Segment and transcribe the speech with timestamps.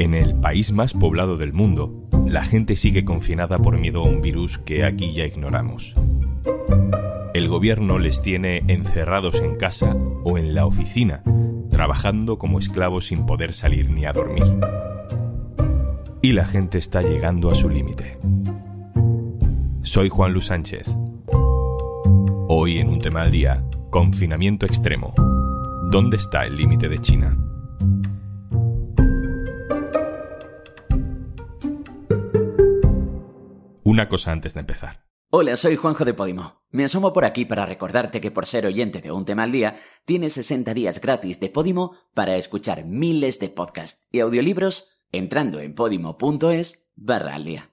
[0.00, 4.22] En el país más poblado del mundo, la gente sigue confinada por miedo a un
[4.22, 5.94] virus que aquí ya ignoramos.
[7.34, 9.94] El gobierno les tiene encerrados en casa
[10.24, 11.22] o en la oficina,
[11.68, 14.46] trabajando como esclavos sin poder salir ni a dormir.
[16.22, 18.16] Y la gente está llegando a su límite.
[19.82, 20.94] Soy Juan Luis Sánchez.
[22.48, 25.12] Hoy en un tema al día, confinamiento extremo.
[25.90, 27.36] ¿Dónde está el límite de China?
[34.00, 35.04] Una cosa antes de empezar.
[35.28, 36.62] Hola, soy Juanjo de Podimo.
[36.70, 39.76] Me asomo por aquí para recordarte que por ser oyente de un tema al día,
[40.06, 45.74] tienes 60 días gratis de Podimo para escuchar miles de podcasts y audiolibros entrando en
[45.74, 47.70] podimo.es barra al día.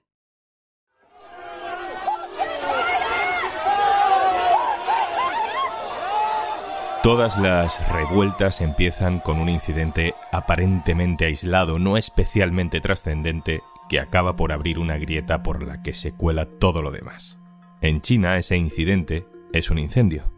[7.02, 14.52] Todas las revueltas empiezan con un incidente aparentemente aislado, no especialmente trascendente, que acaba por
[14.52, 17.38] abrir una grieta por la que se cuela todo lo demás.
[17.80, 20.32] En China ese incidente es un incendio.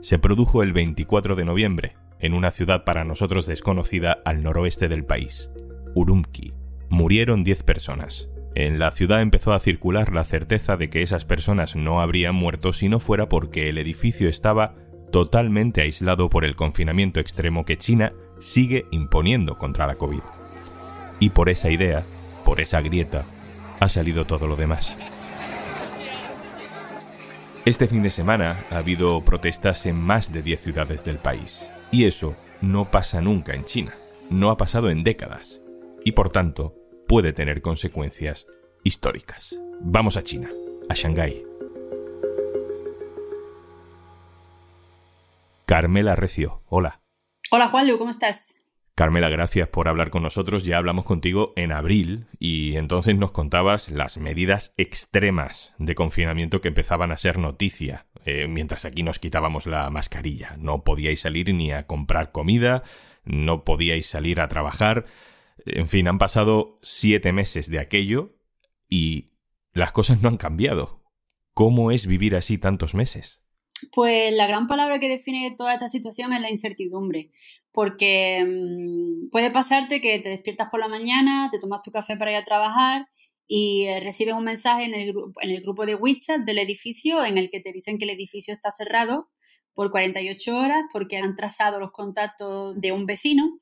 [0.00, 5.04] Se produjo el 24 de noviembre, en una ciudad para nosotros desconocida al noroeste del
[5.04, 5.50] país,
[5.94, 6.52] Urumqi.
[6.88, 8.28] Murieron 10 personas.
[8.54, 12.72] En la ciudad empezó a circular la certeza de que esas personas no habrían muerto
[12.72, 14.74] si no fuera porque el edificio estaba
[15.10, 20.22] totalmente aislado por el confinamiento extremo que China sigue imponiendo contra la COVID.
[21.20, 22.04] Y por esa idea,
[22.46, 23.24] por esa grieta
[23.80, 24.96] ha salido todo lo demás.
[27.64, 31.66] Este fin de semana ha habido protestas en más de 10 ciudades del país.
[31.90, 33.94] Y eso no pasa nunca en China.
[34.30, 35.60] No ha pasado en décadas.
[36.04, 36.76] Y por tanto,
[37.08, 38.46] puede tener consecuencias
[38.84, 39.58] históricas.
[39.80, 40.48] Vamos a China,
[40.88, 41.42] a Shanghái.
[45.66, 47.00] Carmela Recio, hola.
[47.50, 48.55] Hola Juanlu, ¿cómo estás?
[48.96, 50.64] Carmela, gracias por hablar con nosotros.
[50.64, 56.68] Ya hablamos contigo en abril y entonces nos contabas las medidas extremas de confinamiento que
[56.68, 60.56] empezaban a ser noticia, eh, mientras aquí nos quitábamos la mascarilla.
[60.58, 62.84] No podíais salir ni a comprar comida,
[63.26, 65.04] no podíais salir a trabajar.
[65.66, 68.38] En fin, han pasado siete meses de aquello
[68.88, 69.26] y
[69.74, 71.02] las cosas no han cambiado.
[71.52, 73.45] ¿Cómo es vivir así tantos meses?
[73.92, 77.30] Pues la gran palabra que define toda esta situación es la incertidumbre,
[77.72, 82.32] porque mm, puede pasarte que te despiertas por la mañana, te tomas tu café para
[82.32, 83.06] ir a trabajar
[83.46, 87.38] y eh, recibes un mensaje en el, en el grupo de WeChat del edificio en
[87.38, 89.28] el que te dicen que el edificio está cerrado
[89.74, 93.60] por 48 horas porque han trazado los contactos de un vecino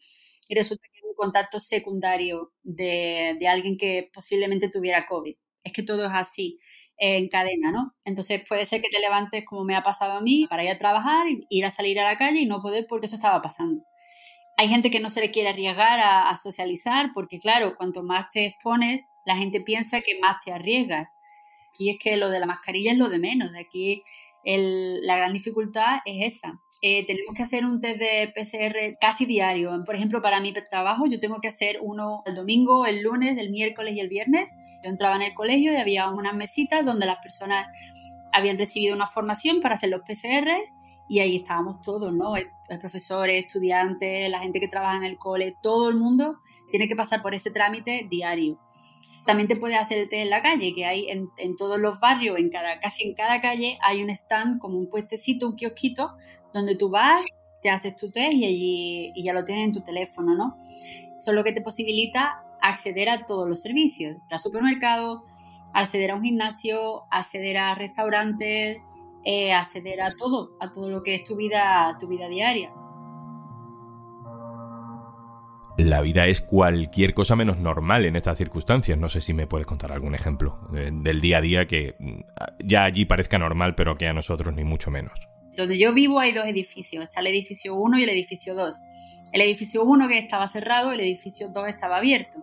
[0.49, 5.35] y resulta que es un contacto secundario de, de alguien que posiblemente tuviera COVID.
[5.65, 6.61] Es que todo es así
[6.99, 7.93] en cadena, ¿no?
[8.05, 10.78] Entonces puede ser que te levantes como me ha pasado a mí para ir a
[10.78, 13.82] trabajar, ir a salir a la calle y no poder porque eso estaba pasando.
[14.56, 18.47] Hay gente que no se le quiere arriesgar a, socializar porque, claro, cuanto más te
[18.47, 21.09] expones, la gente piensa que más te arriesgas.
[21.71, 23.50] Aquí es que lo de la mascarilla es lo de menos.
[23.59, 24.05] Aquí
[24.44, 26.61] la gran dificultad es esa.
[26.82, 29.72] Eh, tenemos que hacer un test de PCR casi diario.
[29.84, 33.50] Por ejemplo, para mi trabajo yo tengo que hacer uno el domingo, el lunes, el
[33.50, 34.49] miércoles y el viernes
[34.84, 37.67] yo entraba en el colegio y había unas mesitas donde las personas
[38.33, 40.50] habían recibido una formación para hacer los PCR
[41.09, 42.34] y ahí estábamos todos, ¿no?
[42.81, 46.39] profesores, estudiantes, la gente que trabaja en el cole, todo el mundo
[46.71, 48.59] tiene que pasar por ese trámite diario.
[49.27, 52.39] También te puedes hacer el test en la calle, que hay en, todos los barrios,
[52.39, 56.15] en cada, casi en cada calle, hay un stand como un puestecito, un kiosquito,
[56.53, 57.25] donde tú vas,
[57.62, 60.59] te haces tu test y allí y ya lo tienes en tu teléfono, ¿no?
[61.19, 65.25] Eso es lo que te posibilita acceder a todos los servicios, al supermercado,
[65.75, 68.79] acceder a un gimnasio, acceder a restaurantes,
[69.25, 72.73] eh, acceder a todo, a todo lo que es tu vida, tu vida diaria.
[75.77, 78.97] La vida es cualquier cosa menos normal en estas circunstancias.
[78.97, 82.21] No sé si me puedes contar algún ejemplo eh, del día a día que mm,
[82.65, 85.29] ya allí parezca normal, pero que a nosotros ni mucho menos.
[85.57, 87.05] Donde yo vivo hay dos edificios.
[87.05, 88.79] Está el edificio 1 y el edificio 2.
[89.33, 92.38] El edificio 1 que estaba cerrado, el edificio 2 estaba abierto.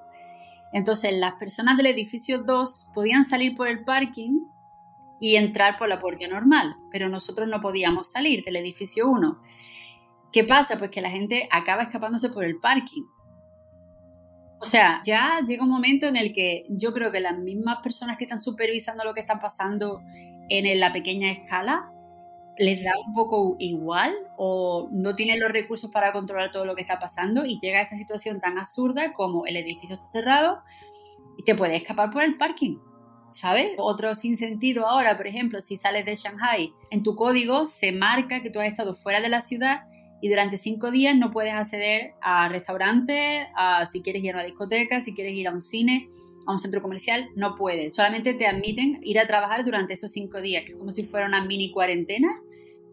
[0.74, 4.40] Entonces las personas del edificio 2 podían salir por el parking
[5.20, 9.42] y entrar por la puerta normal, pero nosotros no podíamos salir del edificio 1.
[10.32, 10.80] ¿Qué pasa?
[10.80, 13.04] Pues que la gente acaba escapándose por el parking.
[14.60, 18.18] O sea, ya llega un momento en el que yo creo que las mismas personas
[18.18, 20.02] que están supervisando lo que está pasando
[20.50, 21.91] en la pequeña escala
[22.62, 26.82] les da un poco igual o no tienen los recursos para controlar todo lo que
[26.82, 30.60] está pasando y llega a esa situación tan absurda como el edificio está cerrado
[31.38, 32.78] y te puedes escapar por el parking.
[33.34, 33.72] ¿Sabes?
[33.78, 38.44] Otro sin sentido ahora, por ejemplo, si sales de Shanghai, en tu código se marca
[38.44, 39.84] que tú has estado fuera de la ciudad
[40.22, 44.44] y durante cinco días no puedes acceder a restaurantes, a si quieres ir a una
[44.44, 46.10] discoteca, si quieres ir a un cine,
[46.46, 47.96] a un centro comercial, no puedes.
[47.96, 51.26] Solamente te admiten ir a trabajar durante esos cinco días, que es como si fuera
[51.26, 52.30] una mini cuarentena,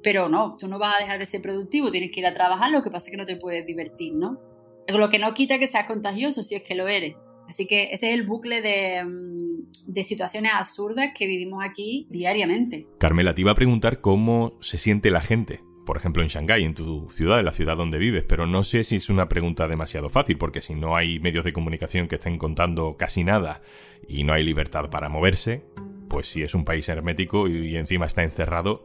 [0.03, 2.71] pero no, tú no vas a dejar de ser productivo, tienes que ir a trabajar,
[2.71, 4.41] lo que pasa es que no te puedes divertir, ¿no?
[4.87, 7.17] Lo que no quita que seas contagioso si es que lo eres.
[7.49, 12.87] Así que ese es el bucle de, mm, de, situaciones absurdas que vivimos aquí diariamente.
[12.99, 16.75] Carmela, te iba a preguntar cómo se siente la gente por ejemplo en Shanghái, en
[16.75, 20.11] tu ciudad, en la ciudad donde vives, pero no sé si es una pregunta demasiado
[20.11, 23.63] fácil, porque si no hay medios de comunicación que estén contando casi nada
[24.07, 25.65] y no hay libertad para moverse,
[26.11, 28.85] pues si es un país hermético y, encima está encerrado,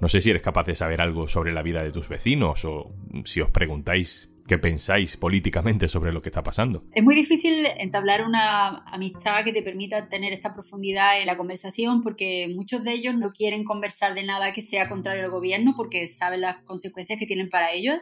[0.00, 2.94] no sé si eres capaz de saber algo sobre la vida de tus vecinos o
[3.24, 6.82] si os preguntáis qué pensáis políticamente sobre lo que está pasando.
[6.92, 12.02] Es muy difícil entablar una amistad que te permita tener esta profundidad en la conversación
[12.02, 16.08] porque muchos de ellos no quieren conversar de nada que sea contrario al gobierno porque
[16.08, 17.98] saben las consecuencias que tienen para ellos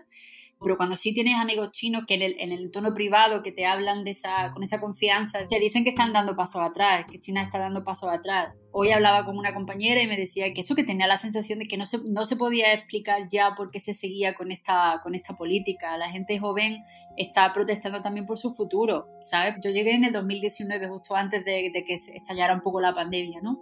[0.60, 3.66] pero cuando sí tienes amigos chinos que en el, en el tono privado que te
[3.66, 7.42] hablan de esa, con esa confianza, te dicen que están dando pasos atrás, que China
[7.42, 8.54] está dando pasos atrás.
[8.72, 11.68] Hoy hablaba con una compañera y me decía que eso que tenía la sensación de
[11.68, 15.14] que no se, no se podía explicar ya por qué se seguía con esta, con
[15.14, 15.96] esta política.
[15.96, 16.84] La gente joven
[17.16, 19.56] está protestando también por su futuro, ¿sabes?
[19.62, 23.40] Yo llegué en el 2019, justo antes de, de que estallara un poco la pandemia,
[23.42, 23.60] ¿no?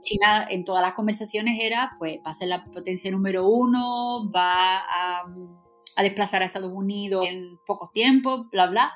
[0.00, 4.78] China en todas las conversaciones era, pues, va a ser la potencia número uno, va
[4.78, 5.24] a
[5.98, 8.92] a desplazar a Estados Unidos en pocos tiempos, bla, bla.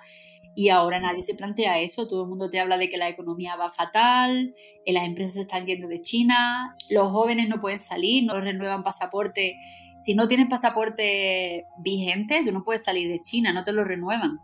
[0.55, 3.57] Y ahora nadie se plantea eso, todo el mundo te habla de que la economía
[3.57, 4.55] va fatal,
[4.87, 8.85] que las empresas se están yendo de China, los jóvenes no pueden salir, no renuevan
[8.85, 9.57] pasaporte.
[9.99, 14.39] Si no tienes pasaporte vigente, tú no puedes salir de China, no te lo renuevan.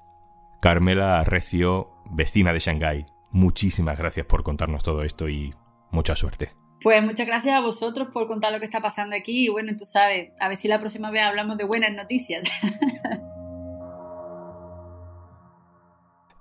[0.61, 5.55] Carmela Recio, vecina de Shanghái, muchísimas gracias por contarnos todo esto y
[5.93, 6.51] mucha suerte.
[6.83, 9.85] Pues muchas gracias a vosotros por contar lo que está pasando aquí y bueno, tú
[9.85, 12.49] sabes, a ver si la próxima vez hablamos de buenas noticias.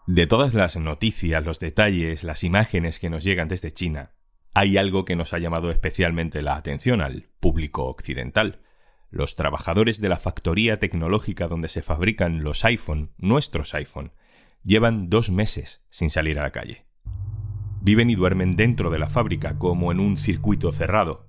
[0.05, 4.13] De todas las noticias, los detalles, las imágenes que nos llegan desde China,
[4.53, 8.61] hay algo que nos ha llamado especialmente la atención al público occidental.
[9.09, 14.13] Los trabajadores de la factoría tecnológica donde se fabrican los iPhone, nuestros iPhone,
[14.63, 16.86] llevan dos meses sin salir a la calle.
[17.87, 21.25] Viven y duermen dentro de la fábrica como en un circuito cerrado,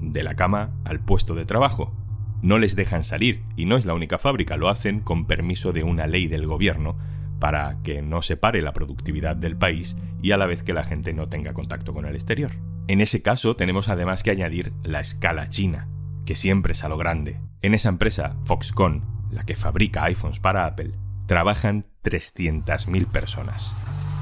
[0.00, 1.96] de la cama al puesto de trabajo.
[2.42, 5.82] No les dejan salir, y no es la única fábrica, lo hacen con permiso de
[5.82, 6.96] una ley del gobierno,
[7.40, 10.84] para que no se pare la productividad del país y a la vez que la
[10.84, 12.52] gente no tenga contacto con el exterior.
[12.86, 15.88] En ese caso tenemos además que añadir la escala china,
[16.24, 17.40] que siempre es a lo grande.
[17.62, 20.92] En esa empresa, Foxconn, la que fabrica iPhones para Apple,
[21.26, 23.74] trabajan 300.000 personas.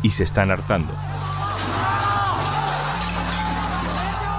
[0.03, 0.95] Y se están hartando.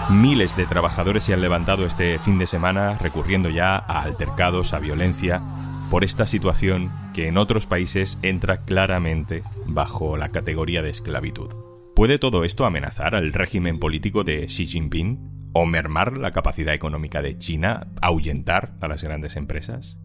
[0.10, 4.80] Miles de trabajadores se han levantado este fin de semana recurriendo ya a altercados, a
[4.80, 5.42] violencia,
[5.90, 11.50] por esta situación que en otros países entra claramente bajo la categoría de esclavitud.
[11.96, 15.50] ¿Puede todo esto amenazar al régimen político de Xi Jinping?
[15.54, 17.88] ¿O mermar la capacidad económica de China?
[18.00, 19.98] ¿Ahuyentar a las grandes empresas?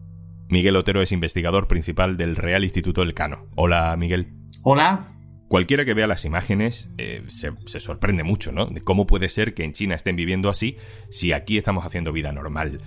[0.49, 3.45] Miguel Otero es investigador principal del Real Instituto Elcano.
[3.55, 4.33] Hola, Miguel.
[4.63, 5.05] Hola.
[5.51, 7.51] Cualquiera que vea las imágenes eh, se,
[7.81, 8.67] sorprende mucho, ¿no?
[8.67, 10.77] De cómo puede ser que en China estén viviendo así
[11.09, 12.79] si aquí estamos haciendo vida normal.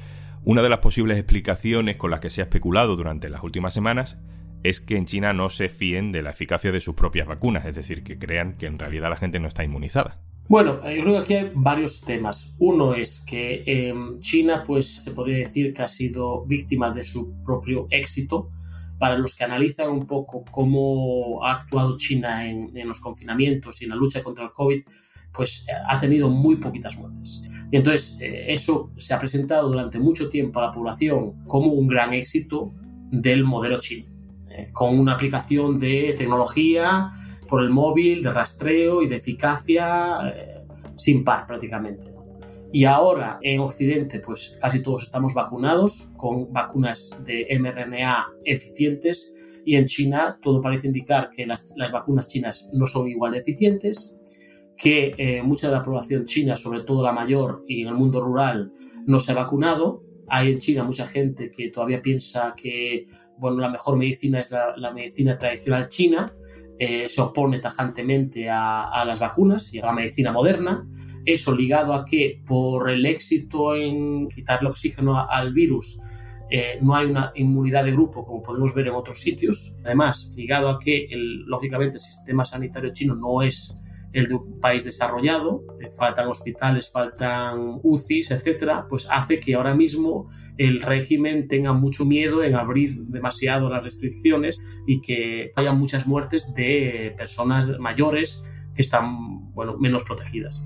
[0.45, 4.17] Una de las posibles explicaciones con las que se ha especulado durante las últimas semanas
[4.63, 7.75] es que en China no se fíen de la eficacia de sus propias vacunas, es
[7.75, 10.23] decir, que crean que en realidad la gente no está inmunizada.
[10.49, 12.57] Bueno, eh, yo creo que aquí hay varios temas.
[12.61, 17.45] Uno es que em, China, pues se podría decir que ha sido víctima de su
[17.45, 18.49] propio éxito
[19.05, 23.91] para los que analizan un poco cómo ha actuado China en, los confinamientos y en
[23.91, 24.83] la lucha contra el COVID,
[25.31, 27.43] pues eh, ha tenido muy poquitas muertes.
[27.71, 31.87] Y entonces eh, eso se ha presentado durante mucho tiempo a la población como un
[31.87, 32.73] gran éxito
[33.11, 34.07] del modelo chino,
[34.49, 37.11] eh, con una aplicación de tecnología
[37.47, 40.33] por el móvil, de rastreo y de eficacia
[40.97, 42.14] sin par prácticamente.
[42.75, 49.33] Y ahora en Occidente, pues casi todos estamos vacunados con vacunas de mRNA eficientes
[49.65, 54.21] y en China todo parece indicar que las, vacunas chinas no son igual de eficientes,
[54.77, 58.21] que eh, mucha de la población china, sobre todo la mayor y en el mundo
[58.21, 58.73] rural,
[59.07, 60.03] no se ha vacunado.
[60.27, 63.07] Hay en China mucha gente que todavía piensa que
[63.39, 66.35] bueno, la mejor medicina es la, medicina tradicional china,
[66.77, 70.85] eh, se opone tajantemente a las vacunas y a la medicina moderna
[71.25, 76.01] eso ligado a que por el éxito en quitarle oxígeno al virus
[76.51, 79.77] eh, no hay una inmunidad de grupo como podemos ver en otros sitios.
[79.85, 81.09] Además, ligado a que
[81.47, 83.77] lógicamente el sistema sanitario chino no es
[84.13, 89.75] el de un país desarrollado, eh, faltan hospitales, faltan UCIs, etcétera, pues hace que ahora
[89.75, 96.07] mismo el régimen tenga mucho miedo en abrir demasiado las restricciones y que haya muchas
[96.07, 98.45] muertes de personas mayores
[98.77, 100.65] que están bueno, menos protegidas.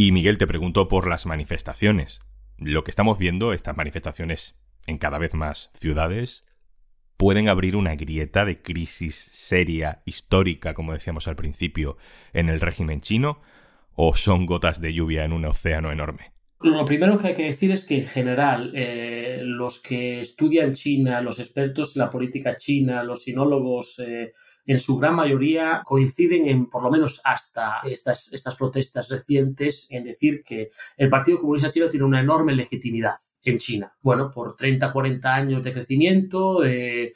[0.00, 2.20] Y Miguel te preguntó por las manifestaciones.
[2.56, 6.42] Lo que estamos viendo, estas manifestaciones en cada vez más ciudades,
[7.16, 11.96] pueden abrir una grieta de crisis seria, histórica, como decíamos al principio,
[12.32, 13.40] en el régimen chino,
[13.96, 16.32] o son gotas de lluvia en un océano enorme?
[16.60, 21.20] Lo primero que hay que decir es que en general eh, los que estudian China,
[21.22, 24.32] los expertos en la política china, los sinólogos, eh,
[24.68, 30.04] en su gran mayoría coinciden en, por lo menos hasta estas, estas protestas recientes, en
[30.04, 33.96] decir que el Partido Comunista Chino tiene una enorme legitimidad en China.
[34.02, 37.14] Bueno, por 30, 40 años de crecimiento, de,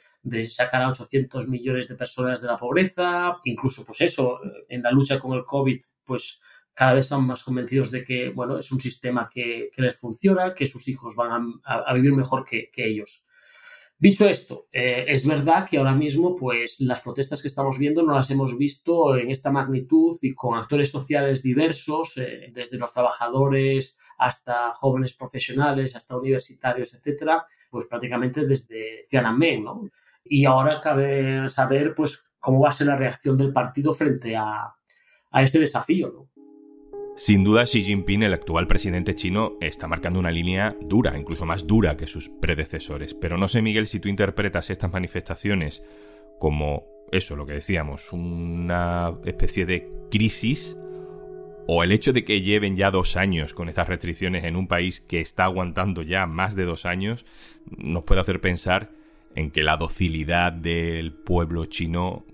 [0.49, 5.19] sacar a 800 millones de personas de la pobreza, incluso pues eso, en la lucha
[5.19, 6.41] con el COVID, pues
[6.73, 10.65] cada vez son más convencidos de que, bueno, es un sistema que, les funciona, que
[10.65, 13.22] sus hijos van a, vivir mejor que, ellos.
[14.03, 18.13] Dicho esto, eh, es verdad que ahora mismo, pues las protestas que estamos viendo no
[18.13, 23.97] las hemos visto en esta magnitud y con actores sociales diversos, eh, desde los trabajadores
[24.17, 29.89] hasta jóvenes profesionales, hasta universitarios, etcétera, pues prácticamente desde Tiananmen, ¿no?
[30.25, 34.75] Y ahora cabe saber, pues, cómo va a ser la reacción del partido frente a,
[35.31, 36.32] a este desafío, ¿no?
[37.15, 41.67] Sin duda, Xi Jinping, el actual presidente chino, está marcando una línea dura, incluso más
[41.67, 43.13] dura que sus predecesores.
[43.13, 45.83] Pero no sé, Miguel, si tú interpretas estas manifestaciones
[46.39, 50.75] como eso, lo que decíamos, una especie de crisis,
[51.67, 54.99] o el hecho de que lleven ya dos años con estas restricciones en un país
[54.99, 57.27] que está aguantando ya más de dos años,
[57.77, 58.89] nos puede hacer pensar
[59.35, 62.25] en que la docilidad del pueblo chino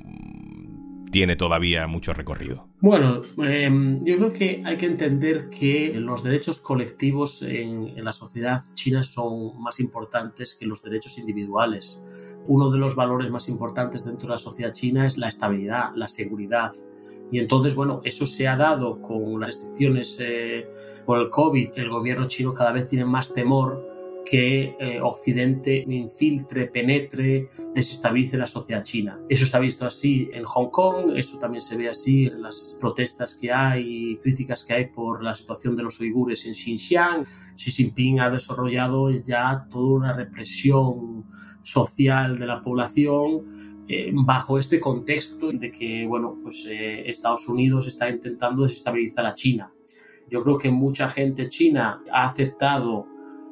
[1.11, 2.68] tiene todavía mucho recorrido.
[2.81, 8.63] Bueno, em, yo creo que hay que entender que los derechos colectivos en, la sociedad
[8.73, 12.01] china son más importantes que los derechos individuales.
[12.47, 16.07] Uno de los valores más importantes dentro de la sociedad china es la estabilidad, la
[16.07, 16.71] seguridad.
[17.29, 20.65] Y entonces, bueno, eso se ha dado con las restricciones eh,
[21.05, 21.71] por el COVID.
[21.75, 23.88] El gobierno chino cada vez tiene más temor
[24.29, 29.19] que eh, Occidente infiltre, penetre, desestabilice la sociedad china.
[29.27, 32.77] Eso se ha visto así en Hong Kong, eso también se ve así en las
[32.79, 37.25] protestas que hay, críticas que hay por la situación de los uigures en Xinjiang.
[37.55, 41.25] Xi Jinping ha desarrollado ya toda una represión
[41.63, 47.87] social de la población eh, bajo este contexto de que bueno, pues, eh, Estados Unidos
[47.87, 49.73] está intentando desestabilizar a China.
[50.29, 53.07] Yo creo que mucha gente china ha aceptado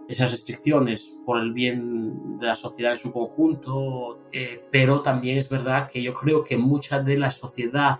[0.08, 5.50] esas restricciones por el bien de la sociedad en su conjunto, eh, pero también es
[5.50, 7.98] verdad que yo creo que mucha de la sociedad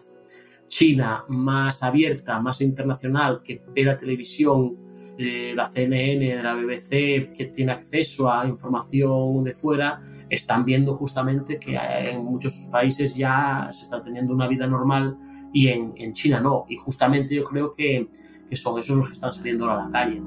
[0.68, 4.78] china más abierta, más internacional, que ve la televisión,
[5.18, 10.00] de la CNN, la BBC, que tiene acceso a información de fuera,
[10.30, 15.18] están viendo justamente que en muchos países ya se está teniendo una vida normal
[15.52, 16.66] y en, en China no.
[16.70, 18.10] Y justamente yo creo que,
[18.48, 20.22] que son esos los que están saliendo a la calle.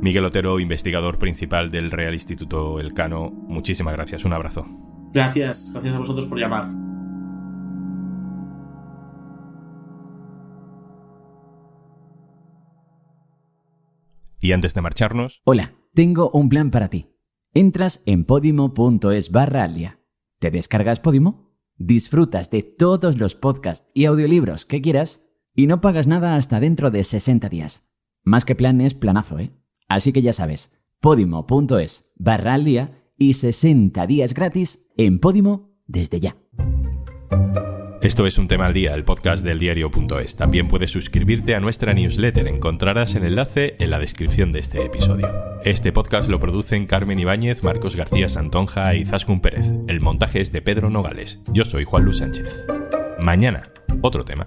[0.00, 4.24] Miguel Otero, investigador principal del Real Instituto Elcano, muchísimas gracias.
[4.24, 4.66] Un abrazo.
[5.12, 6.70] Gracias, gracias a vosotros por llamar.
[14.40, 15.42] Y antes de marcharnos...
[15.44, 17.10] Hola, tengo un plan para ti.
[17.52, 20.00] Entras en podimo.es barra alia.
[20.38, 21.50] ¿Te descargas Podimo?
[21.76, 26.90] Disfrutas de todos los podcasts y audiolibros que quieras y no pagas nada hasta dentro
[26.90, 27.86] de 60 días.
[28.22, 29.50] Más que plan es planazo, ¿eh?
[29.90, 30.70] Así que ya sabes,
[31.00, 36.36] podimo.es barra al día y 60 días gratis en Podimo desde ya.
[38.00, 40.36] Esto es un tema al día, el podcast del diario.es.
[40.36, 42.46] También puedes suscribirte a nuestra newsletter.
[42.46, 45.28] Encontrarás el enlace en la descripción de este episodio.
[45.64, 49.72] Este podcast lo producen Carmen Ibáñez, Marcos García Santonja y Zascun Pérez.
[49.88, 51.40] El montaje es de Pedro Nogales.
[51.52, 52.64] Yo soy Juan Luis Sánchez.
[53.20, 53.70] Mañana,
[54.02, 54.46] otro tema.